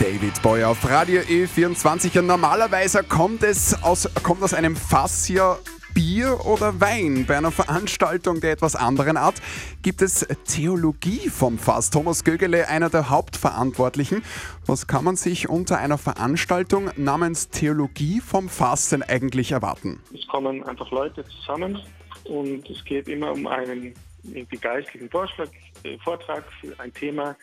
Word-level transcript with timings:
David 0.00 0.42
Boy 0.42 0.62
auf 0.64 0.88
Radio 0.88 1.22
E24. 1.22 2.18
Und 2.18 2.26
normalerweise 2.26 3.02
kommt 3.02 3.42
es 3.42 3.82
aus, 3.82 4.08
kommt 4.22 4.42
aus 4.42 4.52
einem 4.52 4.76
Fass 4.76 5.24
hier 5.24 5.58
Bier 5.94 6.44
oder 6.44 6.78
Wein. 6.80 7.24
Bei 7.26 7.38
einer 7.38 7.50
Veranstaltung 7.50 8.40
der 8.40 8.52
etwas 8.52 8.76
anderen 8.76 9.16
Art 9.16 9.40
gibt 9.82 10.02
es 10.02 10.26
Theologie 10.44 11.30
vom 11.30 11.58
Fass. 11.58 11.88
Thomas 11.88 12.24
Gögele, 12.24 12.68
einer 12.68 12.90
der 12.90 13.08
Hauptverantwortlichen. 13.08 14.22
Was 14.66 14.86
kann 14.86 15.04
man 15.04 15.16
sich 15.16 15.48
unter 15.48 15.78
einer 15.78 15.96
Veranstaltung 15.96 16.90
namens 16.96 17.48
Theologie 17.48 18.20
vom 18.20 18.50
Fass 18.50 18.90
denn 18.90 19.02
eigentlich 19.02 19.52
erwarten? 19.52 20.00
Es 20.12 20.26
kommen 20.28 20.62
einfach 20.64 20.90
Leute 20.90 21.24
zusammen 21.24 21.80
und 22.24 22.68
es 22.68 22.84
geht 22.84 23.08
immer 23.08 23.32
um 23.32 23.46
einen 23.46 23.94
irgendwie 24.24 24.58
geistlichen 24.58 25.08
Vorschlag, 25.08 25.48
äh, 25.84 25.96
Vortrag 25.98 26.44
für 26.60 26.78
ein 26.78 26.92
Thema, 26.92 27.36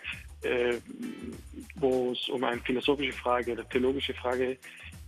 äh, 0.43 0.75
wo 1.83 2.11
es 2.13 2.29
um 2.29 2.43
eine 2.43 2.61
philosophische 2.61 3.13
Frage 3.13 3.51
oder 3.51 3.67
theologische 3.69 4.13
Frage 4.13 4.57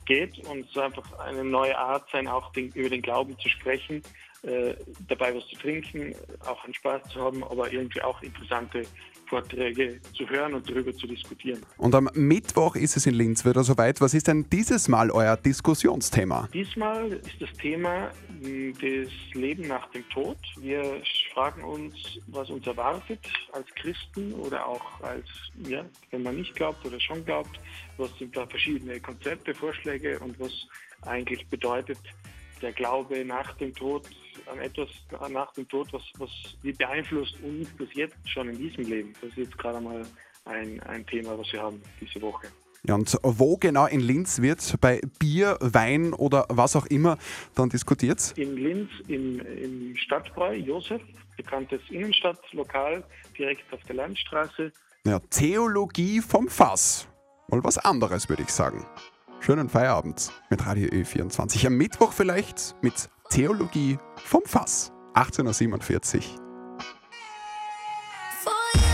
geht. 0.05 0.38
Und 0.47 0.70
es 0.70 0.77
einfach 0.77 1.20
eine 1.20 1.43
neue 1.43 1.77
Art 1.77 2.07
sein, 2.11 2.27
auch 2.27 2.51
den, 2.51 2.70
über 2.73 2.89
den 2.89 3.01
Glauben 3.01 3.38
zu 3.39 3.49
sprechen, 3.49 4.03
äh, 4.45 4.76
dabei 5.08 5.35
was 5.35 5.48
zu 5.48 5.55
trinken, 5.55 6.13
auch 6.45 6.63
einen 6.63 6.73
Spaß 6.73 7.09
zu 7.09 7.20
haben, 7.20 7.44
aber 7.44 7.72
irgendwie 7.72 8.02
auch 8.02 8.22
interessante 8.22 8.84
Vorträge 9.27 9.99
zu 10.13 10.30
hören 10.30 10.54
und 10.54 10.70
darüber 10.70 10.94
zu 10.94 11.08
diskutieren. 11.08 11.66
Und 11.77 11.95
am 11.95 12.09
Mittwoch 12.13 12.76
ist 12.76 12.95
es 12.95 13.08
in 13.08 13.16
Linz 13.16 13.44
wieder 13.44 13.63
soweit. 13.63 14.02
Was 14.02 14.13
ist 14.13 14.27
denn 14.27 14.45
dieses 14.52 14.88
Mal 14.88 15.09
euer 15.09 15.35
Diskussionsthema? 15.35 16.48
Diesmal 16.54 17.13
ist 17.13 17.41
das 17.41 17.51
Thema 17.54 18.12
hm, 18.41 18.73
das 18.73 19.12
Leben 19.34 19.68
nach 19.68 19.90
dem 19.91 20.07
Tod. 20.10 20.38
Wir 20.60 21.01
fragen 21.34 21.63
uns, 21.63 21.96
was 22.27 22.49
uns 22.51 22.68
erwartet 22.68 23.20
als 23.51 23.68
Christen 23.76 24.34
oder 24.34 24.68
auch 24.68 25.01
als, 25.01 25.26
ja, 25.68 25.84
wenn 26.12 26.21
man 26.21 26.35
nicht 26.35 26.55
glaubt 26.55 26.85
oder 26.85 26.99
schon 26.99 27.26
glaubt, 27.26 27.60
was 27.98 28.16
sind 28.20 28.35
da 28.38 28.46
verschiedene 28.46 28.99
Konzepte, 28.99 29.55
Vorschläge 29.55 30.20
und 30.20 30.40
was 30.40 30.51
eigentlich 31.01 31.48
bedeutet 31.48 31.99
der 32.61 32.73
Glaube 32.73 33.23
nach 33.25 33.53
dem 33.57 33.73
Tod 33.73 34.09
an 34.48 34.59
etwas 34.59 34.89
nach 35.29 35.51
dem 35.53 35.67
Tod, 35.67 35.91
was, 35.91 36.03
was 36.17 36.29
wie 36.61 36.71
beeinflusst 36.71 37.35
uns 37.41 37.70
das 37.77 37.87
jetzt 37.93 38.29
schon 38.29 38.49
in 38.49 38.57
diesem 38.57 38.85
Leben? 38.85 39.13
Das 39.21 39.29
ist 39.31 39.37
jetzt 39.37 39.57
gerade 39.57 39.79
mal 39.81 40.05
ein, 40.45 40.79
ein 40.83 41.05
Thema, 41.05 41.37
was 41.37 41.51
wir 41.51 41.61
haben 41.61 41.81
diese 41.99 42.21
Woche. 42.21 42.48
Ja, 42.87 42.93
und 42.93 43.17
wo 43.23 43.57
genau 43.57 43.87
in 43.87 43.99
Linz 43.99 44.41
wird 44.41 44.79
bei 44.79 45.01
Bier, 45.17 45.57
Wein 45.59 46.13
oder 46.13 46.45
was 46.49 46.76
auch 46.76 46.85
immer 46.85 47.17
dann 47.55 47.70
diskutiert? 47.70 48.33
In 48.37 48.57
Linz 48.57 48.91
im, 49.07 49.39
im 49.39 49.98
Stadtbräu 49.98 50.53
Josef, 50.53 51.01
bekanntes 51.35 51.81
Innenstadtlokal, 51.89 53.03
direkt 53.37 53.73
auf 53.73 53.81
der 53.87 53.95
Landstraße. 53.95 54.71
Ja, 55.03 55.20
Theologie 55.31 56.21
vom 56.21 56.48
Fass. 56.48 57.07
Mal 57.48 57.63
was 57.63 57.79
anderes, 57.79 58.29
würde 58.29 58.43
ich 58.43 58.49
sagen. 58.49 58.85
Schönen 59.46 59.70
Feierabend 59.70 60.32
mit 60.49 60.65
Radio 60.65 60.90
Ö24. 60.90 61.68
Am 61.68 61.77
Mittwoch 61.77 62.13
vielleicht 62.13 62.76
mit 62.82 63.12
Theologie 63.29 63.99
vom 64.16 64.41
Fass. 64.44 64.91
18.47 65.13 66.16
Uhr. 66.16 66.22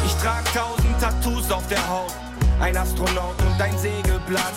Ich 0.06 0.14
trag 0.16 0.44
tausend 0.54 1.00
Tattoos 1.00 1.50
auf 1.52 1.66
der 1.70 1.88
Haut, 1.88 2.14
ein 2.60 2.76
Astronaut 2.76 3.42
und 3.42 3.62
ein 3.62 3.78
Sägeblatt. 3.78 4.52